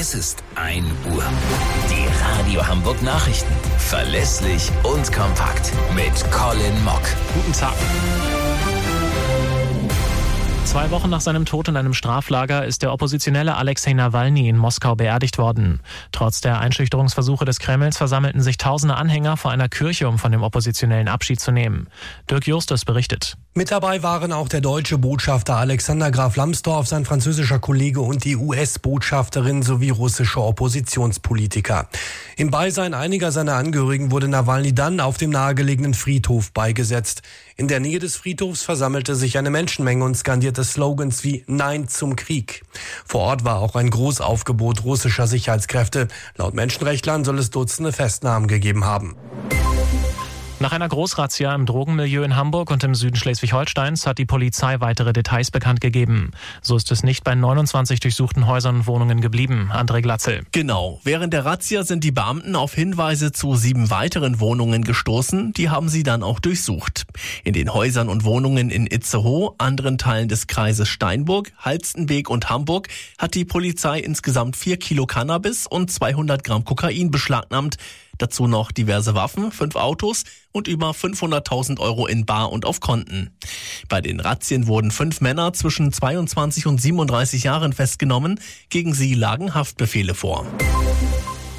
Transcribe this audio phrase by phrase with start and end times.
[0.00, 1.22] Es ist 1 Uhr.
[1.90, 3.52] Die Radio Hamburg Nachrichten.
[3.76, 5.72] Verlässlich und kompakt.
[5.94, 7.02] Mit Colin Mock.
[7.34, 7.74] Guten Tag.
[10.70, 14.94] Zwei Wochen nach seinem Tod in einem Straflager ist der Oppositionelle Alexei Nawalny in Moskau
[14.94, 15.80] beerdigt worden.
[16.12, 20.44] Trotz der Einschüchterungsversuche des Kremls versammelten sich tausende Anhänger vor einer Kirche, um von dem
[20.44, 21.88] Oppositionellen Abschied zu nehmen.
[22.30, 23.36] Dirk Justus berichtet.
[23.52, 28.36] Mit dabei waren auch der deutsche Botschafter Alexander Graf Lambsdorff, sein französischer Kollege und die
[28.36, 31.88] US-Botschafterin sowie russische Oppositionspolitiker.
[32.36, 37.22] Im Beisein einiger seiner Angehörigen wurde Nawalny dann auf dem nahegelegenen Friedhof beigesetzt.
[37.56, 42.16] In der Nähe des Friedhofs versammelte sich eine Menschenmenge und skandierte Slogans wie Nein zum
[42.16, 42.62] Krieg.
[43.06, 46.08] Vor Ort war auch ein Großaufgebot russischer Sicherheitskräfte.
[46.36, 49.16] Laut Menschenrechtlern soll es Dutzende Festnahmen gegeben haben.
[50.62, 55.14] Nach einer Großrazzia im Drogenmilieu in Hamburg und im Süden Schleswig-Holsteins hat die Polizei weitere
[55.14, 56.32] Details bekannt gegeben.
[56.60, 59.70] So ist es nicht bei 29 durchsuchten Häusern und Wohnungen geblieben.
[59.72, 60.42] André Glatzel.
[60.52, 61.00] Genau.
[61.02, 65.54] Während der Razzia sind die Beamten auf Hinweise zu sieben weiteren Wohnungen gestoßen.
[65.54, 67.06] Die haben sie dann auch durchsucht.
[67.42, 72.88] In den Häusern und Wohnungen in Itzehoe, anderen Teilen des Kreises Steinburg, Halstenweg und Hamburg
[73.16, 77.78] hat die Polizei insgesamt vier Kilo Cannabis und 200 Gramm Kokain beschlagnahmt.
[78.20, 83.30] Dazu noch diverse Waffen, fünf Autos und über 500.000 Euro in Bar und auf Konten.
[83.88, 88.38] Bei den Razzien wurden fünf Männer zwischen 22 und 37 Jahren festgenommen.
[88.68, 90.46] Gegen sie lagen Haftbefehle vor.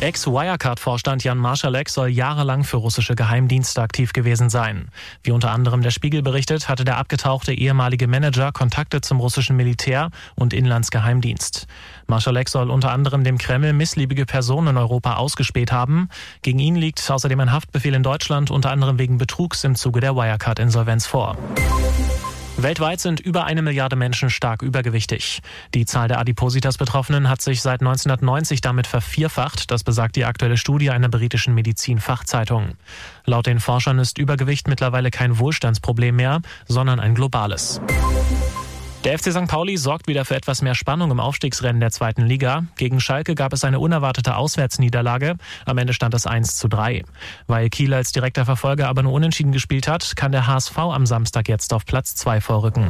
[0.02, 4.90] Ex-Wirecard-Vorstand Jan Marschalek soll jahrelang für russische Geheimdienste aktiv gewesen sein.
[5.22, 10.10] Wie unter anderem der Spiegel berichtet, hatte der abgetauchte ehemalige Manager Kontakte zum russischen Militär
[10.34, 11.68] und Inlandsgeheimdienst.
[12.08, 16.10] Marschalek soll unter anderem dem Kreml missliebige Personen in Europa ausgespäht haben.
[16.42, 20.16] Gegen ihn liegt außerdem ein Haftbefehl in Deutschland unter anderem wegen Betrugs im Zuge der
[20.16, 21.38] Wirecard-Insolvenz vor.
[22.64, 25.42] Weltweit sind über eine Milliarde Menschen stark übergewichtig.
[25.74, 29.72] Die Zahl der Adipositas-Betroffenen hat sich seit 1990 damit vervierfacht.
[29.72, 32.76] Das besagt die aktuelle Studie einer britischen Medizin-Fachzeitung.
[33.26, 37.82] Laut den Forschern ist Übergewicht mittlerweile kein Wohlstandsproblem mehr, sondern ein globales.
[39.04, 39.48] Der FC St.
[39.48, 42.66] Pauli sorgt wieder für etwas mehr Spannung im Aufstiegsrennen der zweiten Liga.
[42.78, 45.38] Gegen Schalke gab es eine unerwartete Auswärtsniederlage.
[45.66, 47.04] Am Ende stand es 1 zu 3.
[47.48, 51.50] Weil Kiel als direkter Verfolger aber nur unentschieden gespielt hat, kann der HSV am Samstag
[51.50, 52.86] jetzt auf Platz 2 vorrücken.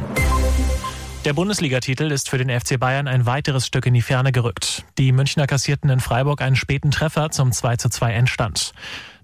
[1.24, 4.84] Der Bundesligatitel ist für den FC Bayern ein weiteres Stück in die Ferne gerückt.
[4.98, 8.74] Die Münchner kassierten in Freiburg einen späten Treffer zum 2 zu 2 Endstand.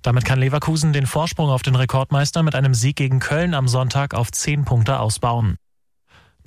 [0.00, 4.15] Damit kann Leverkusen den Vorsprung auf den Rekordmeister mit einem Sieg gegen Köln am Sonntag
[4.15, 5.59] auf 10 Punkte ausbauen.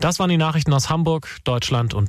[0.01, 1.99] Das waren die Nachrichten aus Hamburg, Deutschland und